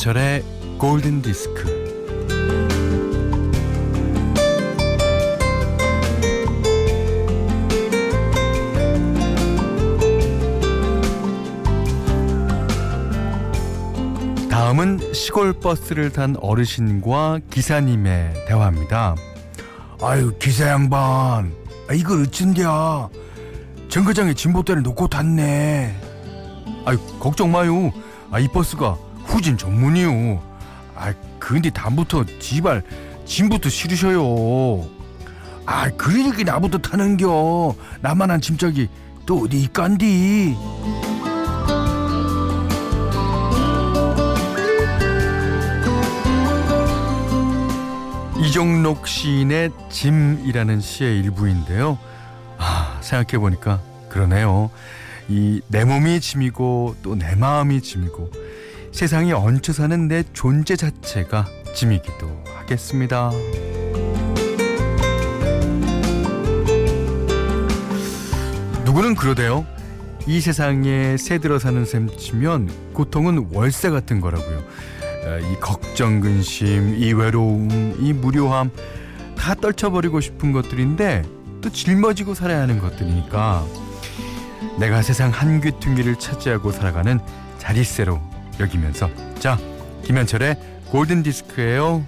[0.00, 0.42] 김현철의
[0.78, 1.78] 골든 디스크.
[14.50, 19.16] 다음은 시골 버스를 탄 어르신과 기사님의 대화입니다.
[20.02, 21.52] 아유 기사 양반
[21.88, 23.08] 아, 이걸 어쩐냐
[23.90, 25.94] 정거장에 진보대를 놓고 탔네
[26.86, 27.92] 아유 걱정 마요.
[28.32, 30.42] 아 이 버스가 후진 전문이요.
[30.96, 32.82] 아 근데 다음부터 지발
[33.24, 34.88] 짐부터 실으셔요.
[35.66, 38.88] 아 그러니까 나부터 타는겨 나만한 짐짝이
[39.26, 40.56] 또 어디 있간디
[48.38, 51.98] 이종록 시인의 짐이라는 시의 일부인데요.
[52.58, 54.70] 아, 생각해 보니까 그러네요.
[55.28, 58.30] 이 내 몸이 짐이고 또 내 마음이 짐이고
[58.92, 63.30] 세상에 얹혀 사는 내 존재 자체가 짐이기도 하겠습니다.
[68.84, 69.64] 누구는 그러대요.
[70.26, 74.58] 이 세상에 새 들어 사는 셈 치면 고통은 월세 같은 거라고요.
[74.58, 78.70] 어, 이 걱정, 근심, 이 외로움, 이 무료함
[79.36, 81.22] 다 떨쳐버리고 싶은 것들인데
[81.62, 83.64] 또 짊어지고 살아야 하는 것들이니까
[84.78, 87.20] 내가 세상 한 귀퉁이를 차지하고 살아가는
[87.58, 88.29] 자릿세로
[88.60, 89.58] 여기면서 자
[90.04, 90.56] 김현철의
[90.90, 92.04] 골든 디스크예요.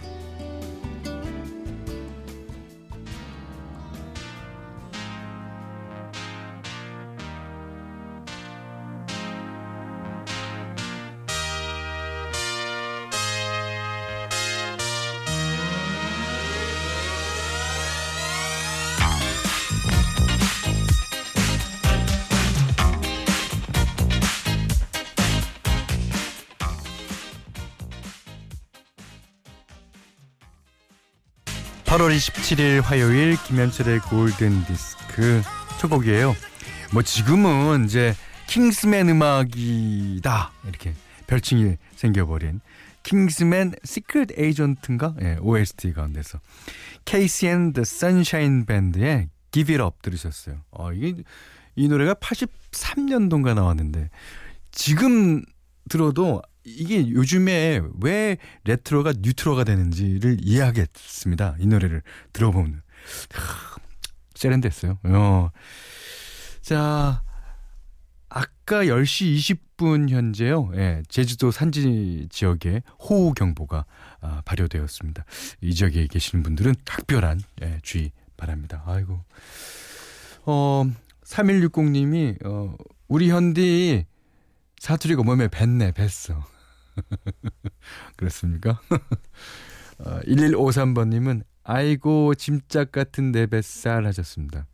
[31.93, 35.43] 8월 27일 화요일 김현철의 골든 디스크
[35.79, 36.35] 첫 곡이에요.
[36.91, 38.15] 뭐 지금은 이제
[38.47, 40.95] 킹스맨 음악이다 이렇게
[41.27, 42.63] 별칭이 생겨버린
[43.03, 46.41] 킹스맨 시크릿 에이전트인가 예, OST 가운데서
[47.05, 50.63] KC and the Sunshine Band의 Give It Up 들으셨어요.
[50.71, 51.23] 어, 이게
[51.77, 54.09] 이 노래가 83년도인가 나왔는데
[54.71, 55.45] 지금
[55.91, 61.57] 들어도 이게 요즘에 왜 레트로가 뉴트로가 되는지를 이해하겠습니다.
[61.59, 62.03] 이 노래를
[62.33, 62.83] 들어보면.
[63.33, 63.77] 하,
[64.35, 64.99] 세련됐어요.
[65.05, 65.51] 어.
[66.61, 67.23] 자,
[68.29, 70.71] 아까 10시 20분 현재요.
[70.75, 73.85] 예, 제주도 산지 지역에 호우 경보가
[74.21, 75.25] 아, 발효되었습니다.
[75.61, 78.83] 이 지역에 계시는 분들은 각별한 예, 주의 바랍니다.
[78.87, 79.21] 아이고.
[80.45, 80.85] 어,
[81.25, 82.75] 3160님이, 어,
[83.09, 84.07] 우리 현디
[84.79, 86.52] 사투리가 몸에 뱄네, 뱄어.
[88.17, 88.81] 그렇습니까?
[89.99, 94.67] 어, 1153번님은 아이고 짐짝 같은 내 뱃살 하셨습니다.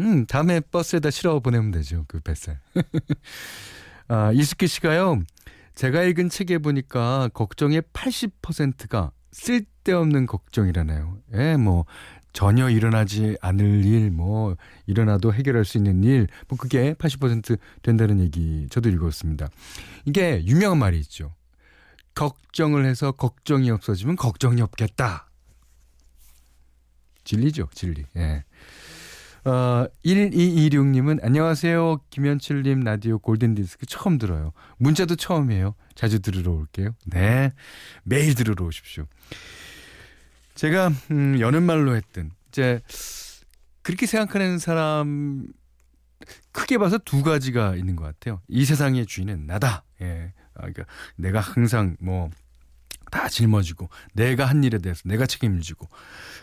[0.00, 2.58] 음 다음에 버스에다 실어 보내면 되죠 그 뱃살.
[4.08, 5.22] 아, 이수키 씨가요.
[5.74, 11.18] 제가 읽은 책에 보니까 걱정의 80%가 쓸데없는 걱정이라네요.
[11.34, 11.84] 예, 뭐
[12.32, 14.56] 전혀 일어나지 않을 일, 뭐
[14.86, 19.48] 일어나도 해결할 수 있는 일, 뭐 그게 80% 된다는 얘기 저도 읽었습니다.
[20.04, 21.34] 이게 유명한 말이 있죠.
[22.14, 25.28] 걱정을 해서 걱정이 없어지면 걱정이 없겠다.
[27.24, 28.04] 진리죠, 진리.
[28.16, 28.44] 예.
[29.44, 32.00] 어, 1226님은 안녕하세요.
[32.10, 34.52] 김현철님 라디오 골든디스크 처음 들어요.
[34.78, 35.74] 문자도 처음이에요.
[35.94, 36.94] 자주 들으러 올게요.
[37.06, 37.52] 네.
[38.04, 39.06] 매일 들으러 오십시오.
[40.54, 42.80] 제가, 음, 여는 말로 했던, 이제,
[43.82, 45.46] 그렇게 생각하는 사람,
[46.52, 48.40] 크게 봐서 두 가지가 있는 것 같아요.
[48.48, 49.84] 이 세상의 주인은 나다.
[50.00, 50.32] 예.
[50.54, 50.84] 아, 그러니까
[51.16, 52.30] 내가 항상 뭐,
[53.10, 55.88] 다 짊어지고 내가 한 일에 대해서 내가 책임지고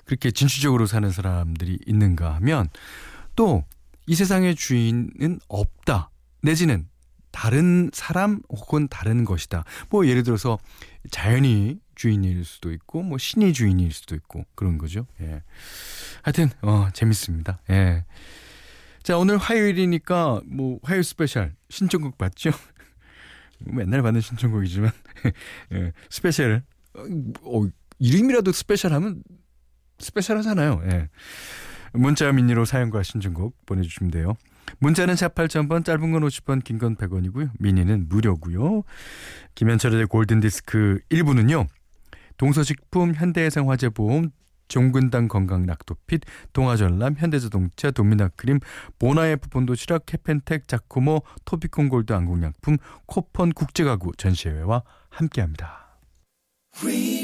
[0.05, 2.69] 그렇게 진취적으로 사는 사람들이 있는가 하면
[3.35, 3.65] 또
[4.11, 6.09] 이 세상의 주인은 없다
[6.41, 6.87] 내지는
[7.31, 9.63] 다른 사람 혹은 다른 것이다.
[9.89, 10.59] 뭐 예를 들어서
[11.11, 15.07] 자연이 주인일 수도 있고 뭐 신이 주인일 수도 있고 그런 거죠.
[15.21, 15.43] 예.
[16.23, 17.61] 하여튼 어 재밌습니다.
[17.69, 18.03] 예.
[19.01, 22.51] 자, 오늘 화요일이니까 뭐 화요일 special 신청곡 받죠?
[23.65, 24.91] 맨날 받는 신청곡이지만
[25.73, 26.63] 예, special
[26.95, 27.63] 어,
[27.99, 29.23] 이름이라도 special하면
[29.99, 30.81] special하잖아요.
[30.91, 31.09] 예.
[31.93, 34.35] 문자 미니로 사연과 신청곡 보내주시면 돼요.
[34.79, 37.51] 문자는 샵 8000번 짧은 건 50원 긴 건 100원이고요.
[37.59, 38.83] 미니는 무료고요.
[39.55, 41.67] 김현철의 골든디스크 1부는요.
[42.37, 44.31] 동서식품 현대해상화재보험
[44.71, 46.21] 종근당 건강 락토핏,
[46.53, 48.61] 동아전람, 현대자동차, 도미나크림,
[48.99, 55.99] 보나에프 본도 시락, 캐펜텍, 자코모, 토피콘 골드 안국약품, 코펀 국제가구 전시회와 함께합니다.
[56.81, 57.20] Radio,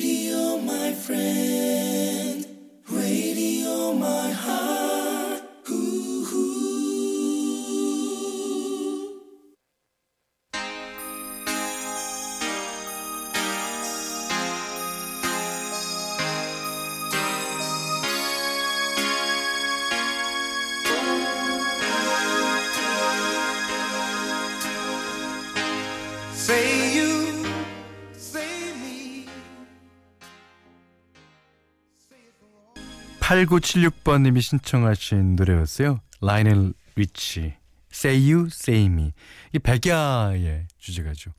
[33.27, 36.00] 8976번님이 신청하신 노래였어요.
[36.22, 37.57] 라이오넬 리치,
[37.91, 39.12] Say You, Say Me.
[39.51, 41.31] 이 백야의 주제가죠.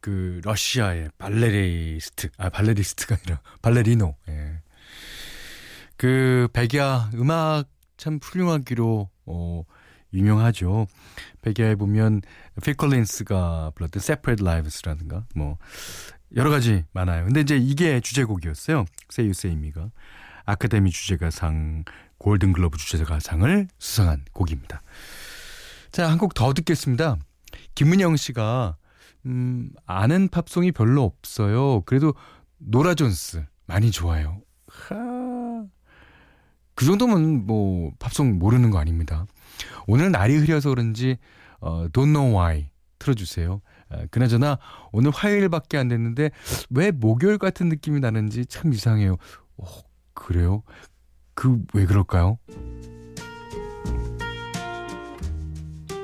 [0.00, 4.16] 그 러시아의 발레리스트, 아 발레리스트가 아니라 발레리노.
[4.28, 4.60] 예.
[5.96, 7.66] 그 백야 음악
[7.96, 9.62] 참 훌륭하기로 어,
[10.12, 10.88] 유명하죠.
[11.42, 12.22] 백야에 보면
[12.64, 15.58] 필 컬린스가 불렀던 Separate Lives라든가 뭐
[16.34, 17.24] 여러 가지 많아요.
[17.24, 18.84] 근데 이제 이게 주제곡이었어요.
[19.16, 19.90] Say Me가
[20.44, 21.84] 아카데미 주제가상,
[22.18, 24.82] 골든글러브 주제가상을 수상한 곡입니다.
[25.92, 27.16] 자, 한 곡 더 듣겠습니다.
[27.74, 28.76] 김은영 씨가
[29.26, 31.82] 음, 아는 팝송이 별로 없어요.
[31.82, 32.14] 그래도
[32.58, 34.42] 노라 존스 많이 좋아요.
[34.68, 35.64] 하.
[36.74, 39.26] 그 정도면 뭐 팝송 모르는 거 아닙니다.
[39.86, 41.16] 오늘 날이 흐려서 그런지
[41.60, 42.68] 어, Don't Know Why
[42.98, 43.60] 틀어주세요.
[43.90, 44.58] 아, 그나저나
[44.92, 46.30] 오늘 화요일밖에 안 됐는데
[46.70, 49.16] 왜 목요일 같은 느낌이 나는지 참 이상해요.
[49.56, 49.66] 어,
[50.14, 50.62] 그래요?
[51.34, 52.38] 그 왜 그럴까요?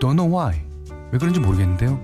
[0.00, 0.60] Don't know why.
[1.12, 1.98] 왜 그런지 모르겠는데요.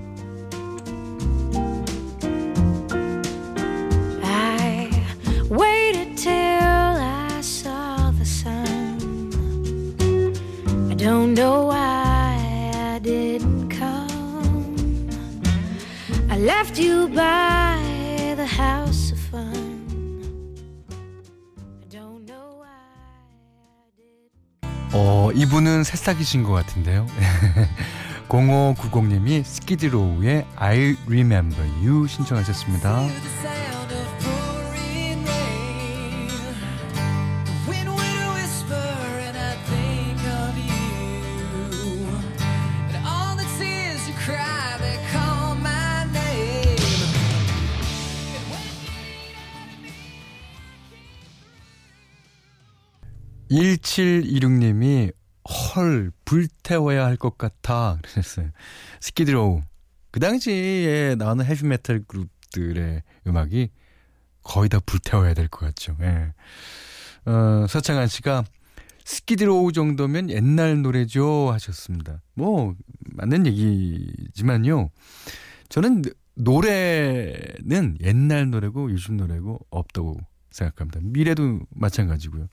[25.57, 27.07] 이분은 새싹이신 것 같은데요.
[28.29, 33.09] 0590님이 스키드로우의 I Remember You 신청하셨습니다.
[53.51, 55.13] 1726님이
[55.49, 58.51] 헐 불태워야 할 것 같아 그러셨어요.
[59.01, 59.63] Skid Row
[60.11, 63.71] 그 당시에 나오는 헤비메탈 그룹들의 음악이
[64.43, 65.97] 거의 다 불태워야 될 것 같죠.
[66.01, 66.33] 예.
[67.31, 68.45] 어, 서창한 씨가
[69.05, 72.23] Skid Row 정도면 옛날 노래죠 하셨습니다.
[72.35, 72.75] 뭐
[73.15, 74.91] 맞는 얘기지만요.
[75.69, 76.03] 저는
[76.35, 80.17] 노래는 옛날 노래고 요즘 노래고 없다고
[80.51, 81.01] 생각합니다.
[81.03, 82.49] 미래도 마찬가지고요.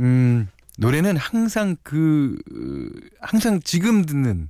[0.00, 2.38] 음, 노래는 항상 그,
[3.20, 4.48] 항상 지금 듣는,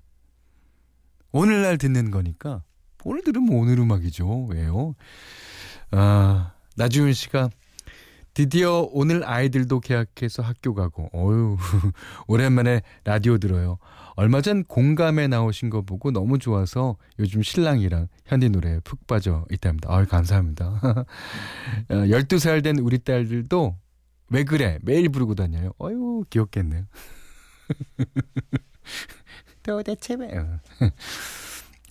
[1.32, 2.62] 오늘날 듣는 거니까,
[3.04, 4.46] 오늘 들으면 오늘 음악이죠.
[4.50, 4.94] 왜요?
[5.90, 7.48] 아, 나주윤 씨가
[8.34, 11.56] 드디어 오늘 아이들도 계약해서 학교 가고, 어유
[12.28, 13.78] 오랜만에 라디오 들어요.
[14.14, 19.88] 얼마 전 공감에 나오신 거 보고 너무 좋아서 요즘 신랑이랑 현디 노래에 푹 빠져 있답니다.
[19.90, 21.06] 아유, 감사합니다.
[21.88, 23.76] 12살 된 우리 딸들도
[24.30, 24.78] 왜 그래?
[24.82, 25.72] 매일 부르고 다녀요.
[25.80, 26.84] 어유 귀엽겠네요.
[29.62, 30.30] 도대체 왜?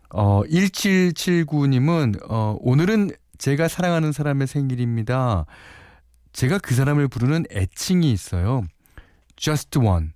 [0.09, 5.45] 어, 1779님은, 어, 오늘은 제가 사랑하는 사람의 생일입니다.
[6.33, 8.63] 제가 그 사람을 부르는 애칭이 있어요.
[9.35, 10.11] Just one.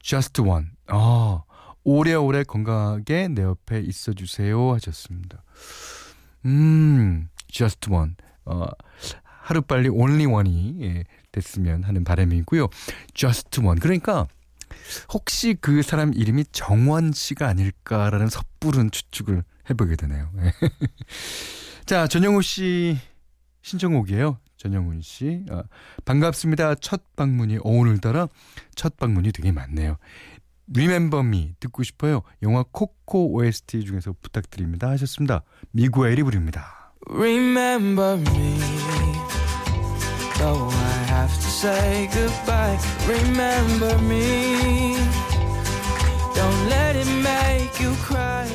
[0.00, 0.66] Just one.
[0.86, 1.42] 아,
[1.84, 4.72] 오래오래 건강하게 내 옆에 있어 주세요.
[4.74, 5.42] 하셨습니다.
[6.44, 8.14] 음, Just one.
[8.44, 8.66] 어,
[9.42, 11.04] 하루빨리 only one이 예,
[11.36, 12.68] 됐으면 하는 바람이고요.
[13.14, 13.78] Just one.
[13.78, 14.26] 그러니까
[15.12, 20.30] 혹시 그 사람 이름이 정원 씨가 아닐까라는 섣부른 추측을 해보게 되네요.
[21.86, 22.96] 자, 전영우 씨
[23.62, 24.38] 신청곡이에요.
[24.56, 25.44] 전영훈 씨.
[25.50, 25.62] 아,
[26.04, 26.76] 반갑습니다.
[26.76, 28.28] 첫 방문이 어, 오늘따라
[28.74, 29.98] 첫 방문이 되게 많네요.
[30.74, 32.22] Remember Me 듣고 싶어요.
[32.42, 34.88] 영화 코코 OST 중에서 부탁드립니다.
[34.90, 35.42] 하셨습니다.
[35.72, 36.92] 미구엘이 부릅니다.
[37.08, 38.58] Remember me,
[40.38, 42.78] though I have to say goodbye.
[43.06, 44.96] Remember me,
[46.34, 48.46] don't let it make you cry.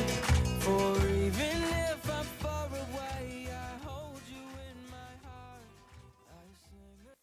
[0.59, 0.95] For
[1.27, 1.57] even
[1.89, 5.65] if I'm far away, I hold you in my heart.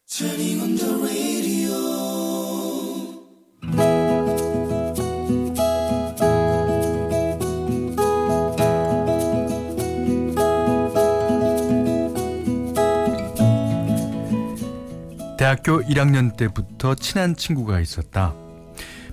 [0.07, 1.58] Turning on the radio.
[15.39, 18.35] 대학교 1학년 때부터 친한 친구가 있었다.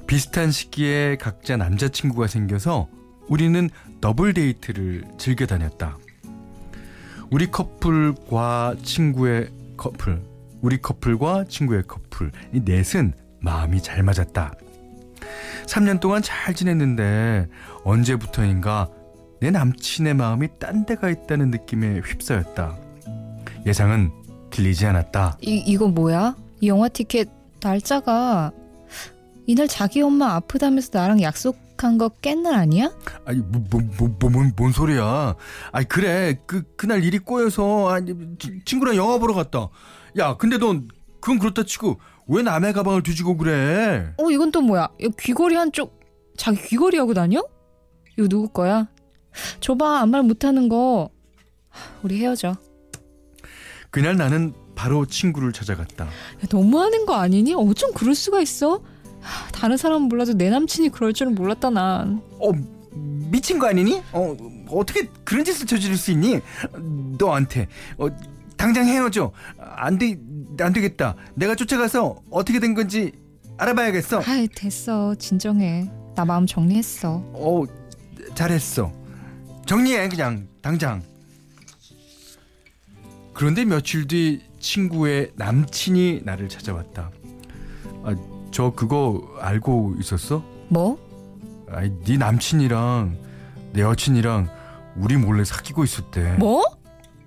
[0.09, 2.89] 비슷한 시기에 각자 남자친구가 생겨서
[3.29, 5.99] 우리는 더블 데이트를 즐겨 다녔다.
[7.31, 10.21] 우리 커플과 친구의 커플,
[10.63, 14.53] 우리 커플과 친구의 커플, 이 넷은 마음이 잘 맞았다.
[15.67, 17.47] 3년 동안 잘 지냈는데
[17.85, 18.89] 언제부터인가
[19.41, 22.77] 내 남친의 마음이 딴 데가 있다는 느낌에 휩싸였다.
[23.65, 24.26] 예상은
[24.57, 25.37] 들리지 않았다.
[25.43, 26.35] 이 이거 뭐야?
[26.61, 27.29] 이 영화 티켓
[27.63, 28.53] 날짜가
[29.47, 32.91] 이날 자기 엄마 아프다면서 나랑 약속한 거 깬 날 아니야?
[33.27, 35.35] 아니 뭐, 뭐, 뭐, 뭐, 뭔, 뭔 소리야?
[35.73, 39.69] 아니 그래 그 그날 일이 꼬여서 아니 치- 친구랑 영화 보러 갔다.
[40.19, 40.89] 야 근데 넌
[41.21, 44.13] 그건 그렇다 치고 왜 남의 가방을 뒤지고 그래?
[44.17, 44.89] 어 이건 또 뭐야?
[44.99, 46.01] 이거 귀걸이 한쪽
[46.37, 47.45] 자기 귀걸이 하고 다녀?
[48.19, 48.89] 이거 누구 거야?
[49.61, 51.11] 줘봐 아무 말 못하는 거
[51.69, 52.57] 하, 우리 헤어져.
[53.91, 56.05] 그날 나는 바로 친구를 찾아갔다.
[56.07, 56.11] 야,
[56.51, 57.55] 너무하는 거 아니니?
[57.55, 58.81] 어쩜 그럴 수가 있어?
[59.21, 62.21] 하, 다른 사람은 몰라도 내 남친이 그럴 줄은 몰랐다 난.
[62.39, 62.53] 어
[62.93, 64.03] 미친 거 아니니?
[64.13, 64.37] 어
[64.71, 66.41] 어떻게 그런 짓을 저지를 수 있니?
[67.19, 68.09] 너한테 어
[68.57, 69.33] 당장 헤어져.
[69.59, 70.19] 안돼
[70.61, 71.17] 안 되겠다.
[71.35, 73.13] 내가 쫓아가서 어떻게 된 건지
[73.59, 74.23] 알아봐야겠어.
[74.27, 75.91] 아이 됐어 진정해.
[76.15, 77.23] 나 마음 정리했어.
[77.33, 77.65] 어
[78.35, 78.93] 잘했어.
[79.67, 81.03] 정리해 그냥 당장.
[83.37, 87.11] 그런데 며칠 뒤 친구의 남친이 나를 찾아왔다.
[88.03, 88.17] 아,
[88.51, 90.43] 저 그거 알고 있었어?
[90.69, 90.99] 뭐?
[91.71, 93.19] 아니, 네 남친이랑
[93.75, 94.49] 내 여친이랑
[94.97, 96.37] 우리 몰래 사귀고 있었대.
[96.39, 96.65] 뭐?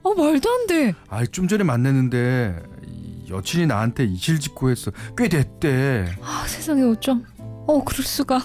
[0.02, 0.94] 어 말도 안 돼.
[1.10, 4.90] 아이, 좀 전에 만났는데 이 여친이 나한테 이실직고 했어.
[5.16, 6.16] 꽤 됐대.
[6.24, 7.24] 아 세상에 어쩜.
[7.38, 8.40] 어 그럴 수가.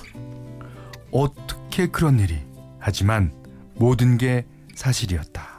[1.11, 2.37] 어떻게 그런 일이?
[2.78, 3.33] 하지만
[3.76, 4.44] 모든 게
[4.75, 5.53] 사실이었다.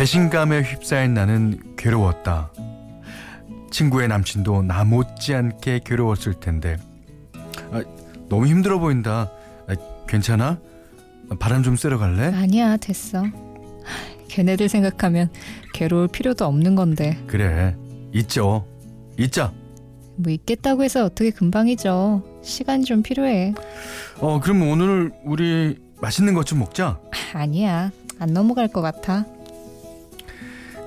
[0.00, 2.50] 배신감에 휩싸인 나는 괴로웠다.
[3.70, 6.78] 친구의 남친도 나 못지않게 괴로웠을 텐데.
[7.70, 7.82] 아,
[8.30, 9.30] 너무 힘들어 보인다.
[9.68, 9.74] 아,
[10.08, 10.58] 괜찮아?
[11.38, 12.32] 바람 좀 쐬러 갈래?
[12.34, 13.18] 아니야 됐어.
[13.24, 13.28] 하,
[14.28, 15.28] 걔네들 생각하면
[15.74, 17.76] 괴로울 필요도 없는 건데 그래.
[18.14, 18.66] 있죠.
[19.18, 19.52] 있자.
[20.16, 22.22] 뭐 있겠다고 해서 어떻게 금방이죠.
[22.42, 23.52] 시간이 좀 필요해.
[24.22, 26.98] 어, 그럼 오늘 우리 맛있는 것 좀 먹자.
[27.34, 29.26] 아니야 안 넘어갈 것 같아.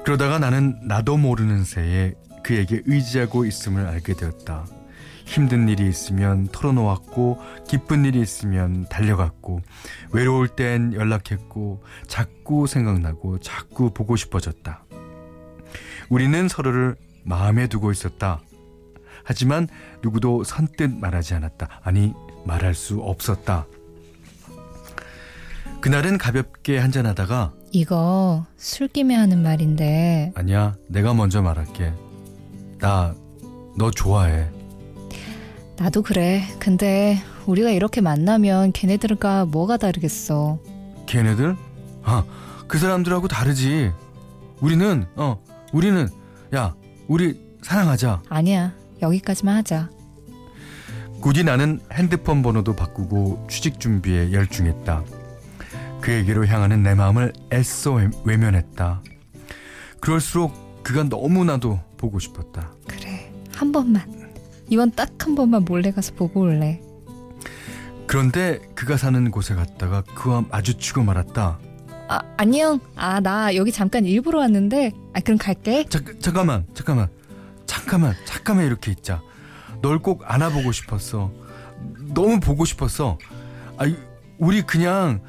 [0.04, 4.66] 그러다가 나는 나도 모르는 새에 그에게 의지하고 있음을 알게 되었다.
[5.26, 9.62] 힘든 일이 있으면 털어놓았고 기쁜 일이 있으면 달려갔고
[10.12, 14.84] 외로울 땐 연락했고 자꾸 생각나고 자꾸 보고 싶어졌다.
[16.10, 18.42] 우리는 서로를 마음에 두고 있었다.
[19.24, 19.70] 하지만
[20.02, 21.80] 누구도 선뜻 말하지 않았다.
[21.82, 22.14] 아니
[22.46, 23.66] 말할 수 없었다.
[25.80, 31.92] 그날은 가볍게 한잔하다가 이거 술김에 하는 말인데 아니야, 내가 먼저 말할게.
[32.80, 33.14] 나
[33.76, 34.48] 너 좋아해.
[35.78, 36.44] 나도 그래.
[36.60, 40.60] 근데 우리가 이렇게 만나면 걔네들과 뭐가 다르겠어.
[41.08, 41.56] 걔네들?
[42.04, 42.24] 아,
[42.68, 43.92] 그 사람들하고 다르지.
[44.62, 45.42] 우리는 어,
[45.74, 46.08] 우리는
[46.54, 46.76] 야,
[47.08, 48.22] 우리 사랑하자.
[48.30, 49.90] 아니야 여기까지만 하자.
[51.20, 55.04] 굳이 나는 핸드폰 번호도 바꾸고 취직 준비에 열중했다.
[56.08, 59.02] 그에게로 향하는 내 마음을 애써 외- 외면했다.
[60.02, 62.74] 그럴수록 그가 너무나도 보고 싶었다.
[62.90, 64.04] 그래 한 번만
[64.70, 66.82] 이번 딱 한 번만 몰래 가서 보고 올래.
[68.06, 71.58] 그런데 그가 사는 곳에 갔다가 그와 마주치고 말았다.
[72.10, 72.82] 아 안녕.
[72.98, 75.86] 아 나 여기 잠깐 일부러 왔는데 아 그럼 갈게.
[75.86, 77.08] 잠, 잠깐만, 잠깐만,
[77.66, 79.22] 잠깐만, 잠깐만 이렇게 있자.
[79.82, 81.32] 널 꼭 안아보고 싶었어.
[82.14, 83.18] 너무 보고 싶었어.
[83.78, 83.86] 아,
[84.38, 85.22] 우리 그냥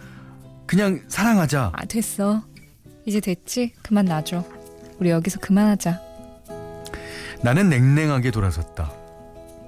[0.66, 1.72] 그냥 사랑하자.
[1.74, 2.42] 아 됐어.
[3.06, 3.74] 이제 됐지?
[3.82, 4.44] 그만 놔줘.
[4.98, 6.00] 우리 여기서 그만하자.
[7.42, 8.90] 나는 냉랭하게 돌아섰다.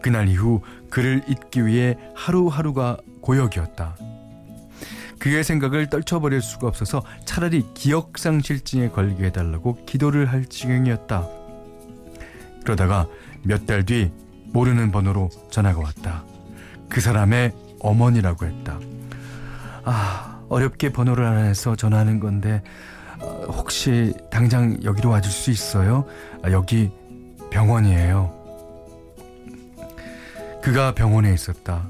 [0.03, 3.97] 그날 이후 그를 잊기 위해 하루하루가 고역이었다.
[5.19, 11.26] 그의 생각을 떨쳐버릴 수가 없어서 차라리 기억상실증에 걸리게 해달라고 기도를 할 지경이었다.
[12.62, 13.09] 그러다가
[13.43, 14.11] 몇 달 뒤
[14.53, 16.25] 모르는 번호로 전화가 왔다.
[16.88, 18.79] 그 사람의 어머니라고 했다.
[19.85, 22.62] 아, 어렵게 번호를 알아내서 전화하는 건데
[23.21, 26.05] 어, 혹시 당장 여기로 와줄 수 있어요?
[26.43, 26.91] 아, 여기
[27.50, 28.35] 병원이에요.
[30.62, 31.88] 그가 병원에 있었다.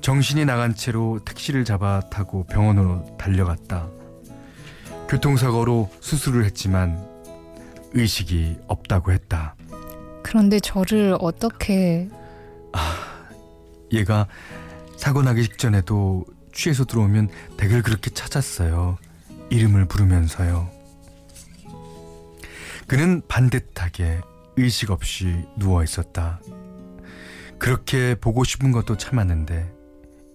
[0.00, 3.88] 정신이 나간 채로 택시를 잡아 타고 병원으로 달려갔다.
[5.08, 7.02] 교통사고로 수술을 했지만
[7.92, 9.54] 의식이 없다고 했다.
[10.22, 12.08] 그런데 저를 어떻게
[13.92, 14.26] 얘가
[14.96, 16.24] 사고 나기 직전에도
[16.56, 18.96] 취해서 들어오면 댁을 그렇게 찾았어요.
[19.50, 20.68] 이름을 부르면서요.
[22.86, 24.20] 그는 반듯하게
[24.56, 26.40] 의식 없이 누워 있었다.
[27.58, 29.70] 그렇게 보고 싶은 것도 참았는데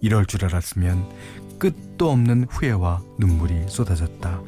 [0.01, 1.09] 이럴 줄 알았으면
[1.59, 4.41] 끝도 없는 후회와 눈물이 쏟아졌다.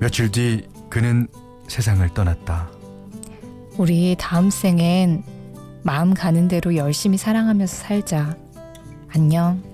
[0.00, 1.28] 며칠 뒤 그는
[1.68, 2.70] 세상을 떠났다.
[3.78, 5.22] 우리 다음 생엔
[5.82, 8.36] 마음 가는 대로 열심히 사랑하면서 살자.
[9.08, 9.73] 안녕.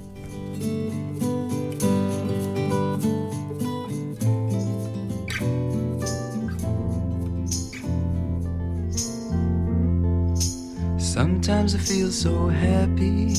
[11.61, 13.35] Sometimes I feel so happy.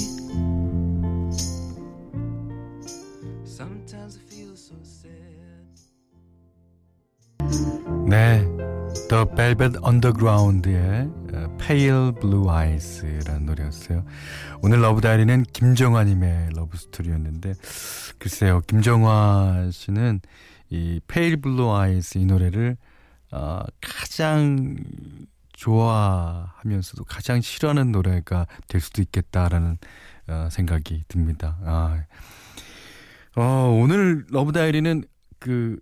[3.43, 5.09] Sometimes I feel so sad.
[8.05, 8.45] 네,
[9.09, 14.05] The Velvet Underground의 어, Pale Blue Eyes라는 노래였어요.
[14.61, 17.55] 오늘 러브 다이리는 김정화님의 러브 스토리였는데
[18.19, 20.21] 글쎄요, 김정화 씨는
[20.69, 22.77] 이 Pale Blue Eyes 이 노래를
[23.31, 24.75] 어, 가장
[25.53, 29.77] 좋아하면서도 가장 싫어하는 노래가 될 수도 있겠다라는
[30.27, 31.57] 어, 생각이 듭니다.
[31.63, 32.03] 아,
[33.35, 35.03] 어, 오늘 Love Diary는
[35.39, 35.79] 그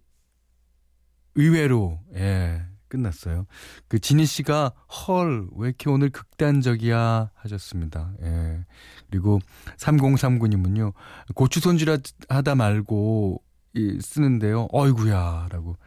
[1.36, 3.46] 의외로 예 끝났어요.
[3.88, 4.74] 그 지니 씨가
[5.08, 8.12] 헐 왜 이렇게 오늘 극단적이야 하셨습니다.
[8.22, 8.66] 예
[9.10, 9.40] 그리고
[9.78, 10.94] 3039님은요
[11.36, 13.44] 고추 손질하다 말고
[13.76, 14.68] 이, 쓰는데요.
[14.72, 15.78] 어이구야라고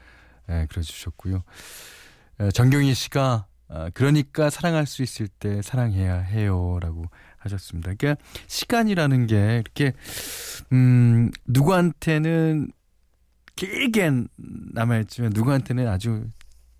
[0.50, 1.42] 예 그래 주셨고요.
[2.40, 7.06] 예, 정경희 씨가 아, 그러니까 사랑할 수 있을 때 사랑해야 해요라고
[7.38, 7.92] 하셨습니다.
[7.96, 9.92] 그러니까 시간이라는 게 이렇게
[10.72, 12.70] 음 누구한테는
[13.56, 14.10] 길게
[14.74, 16.26] 남아 있지만 누구한테는 아주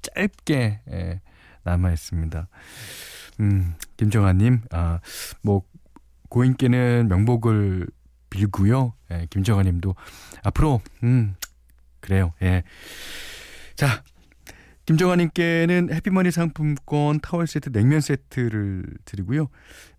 [0.02, 1.20] 짧게 예,
[1.64, 2.48] 남아 있습니다.
[3.40, 5.00] 음, 김정아님, 아,
[5.42, 5.62] 뭐,
[6.28, 7.87] 고인께는 명복을
[8.31, 8.94] 빌고요.
[9.11, 9.94] 예, 김정아님도
[10.44, 11.35] 앞으로, 음,
[12.00, 12.33] 그래요.
[12.42, 12.62] 예.
[13.74, 14.02] 자,
[14.87, 19.49] 김정아님께는 해피머니 상품권 타월 세트, 냉면 세트를 드리고요.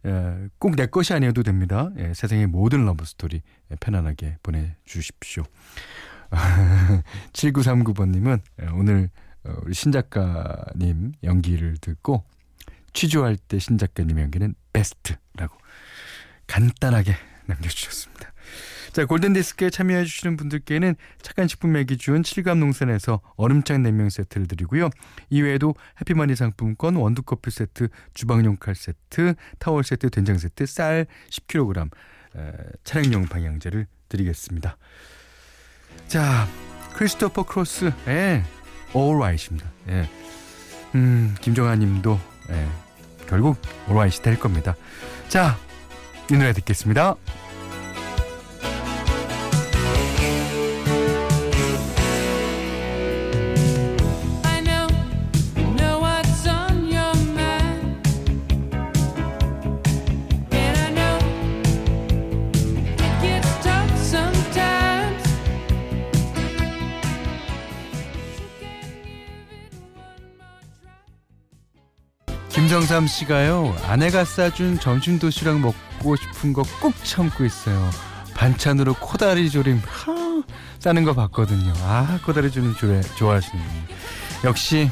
[0.06, 1.89] 예, 꼭 내 것이 아니어도 됩니다.
[1.98, 3.41] 예, 세상의 모든 love story
[3.72, 5.43] 예, 편안하게 보내주십시오.
[7.34, 8.41] 7939번님은
[8.74, 9.10] 오늘
[9.46, 12.24] 어, 우리 신작가님 연기를 듣고
[12.93, 15.56] 취조할 때 신작가님 연기는 베스트라고
[16.48, 17.15] 간단하게
[17.48, 18.33] 남겨주셨습니다.
[18.93, 24.91] 자 골든디스크에 참여해주시는 분들께는 착한 식품의 기준 칠갑농산에서 얼음장 냉면 세트를 드리고요.
[25.32, 31.89] 이외에도 해피머니 상품권 원두커피 세트, 주방용 칼 세트, 타월 세트, 된장 세트, 쌀 10kg,
[32.38, 32.51] 에,
[32.84, 34.77] 차량용 방향제를 드리겠습니다.
[36.08, 36.47] 자,
[36.93, 38.43] 크리스토퍼 크로스, 예,
[38.93, 39.71] 올라이트입니다.
[39.89, 40.08] 예,
[40.93, 42.19] 음, 김정아 님도
[42.51, 42.67] 예,
[43.27, 44.75] 결국 올라이트 될 겁니다.
[45.29, 45.58] 자,
[46.29, 47.15] 이 노래 듣겠습니다.
[72.73, 77.88] 김정삼 씨가요 아내가 싸준 점심 도시락 먹고 싶은 거꾹 참고 있어요.
[78.33, 80.43] 반찬으로 코다리 조림 하,
[80.79, 81.71] 싸는 거 봤거든요.
[81.83, 83.73] 아 코다리 조림 좋아, 좋아하시는 분.
[84.45, 84.89] 역시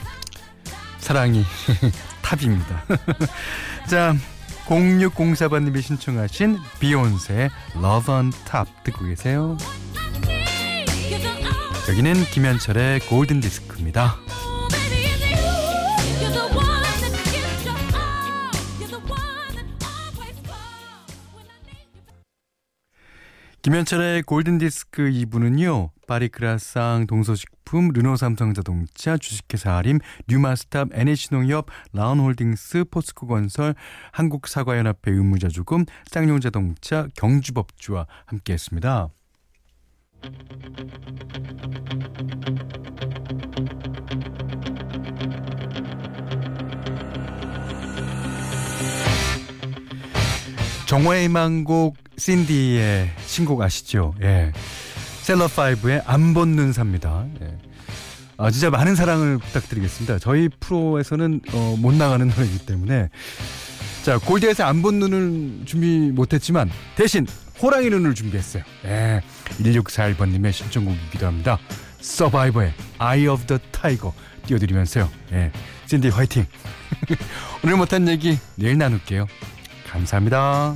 [0.99, 1.43] 사랑이
[2.21, 2.83] 탑입니다.
[3.89, 4.15] 자
[4.67, 9.57] 0604번님이 신청하신 비욘세 Love on Top 듣고 계세요.
[11.89, 14.17] 여기는 김현철의 골든 디스크입니다.
[23.71, 25.91] 김현철의 골든디스크 2부는요.
[26.05, 33.75] 파리크라상, 동서식품, 르노삼성자동차, 주식회사 아림, 뉴마스탑, NH농협, 라운홀딩스, 포스코건설,
[34.11, 39.07] 한국사과연합회 의무자조금, 쌍용자동차, 경주법주와 함께했습니다.
[50.87, 52.00] 정화의 망곡
[52.31, 54.13] 신디의 신곡 아시죠?
[54.21, 54.51] 예.
[55.23, 57.25] 셀러5의 안 벗는 삽니다.
[57.41, 57.57] 예.
[58.37, 60.19] 아, 진짜 많은 사랑을 부탁드리겠습니다.
[60.19, 63.09] 저희 프로에서는 어, 못 나가는 노래이기 때문에
[64.03, 67.25] 자 골드에서 안 본 눈을 준비 못했지만 대신
[67.59, 68.63] 호랑이 눈을 준비했어요.
[68.85, 69.21] 예.
[69.59, 71.57] 1641번님의 신청곡이기도 합니다.
[72.01, 74.11] 서바이버의 Eye of the Tiger
[74.45, 75.09] 띄워드리면서요.
[75.31, 75.51] 예.
[75.87, 76.45] 신디 화이팅!
[77.65, 79.25] 오늘 못한 얘기 내일 나눌게요.
[79.89, 80.75] 감사합니다.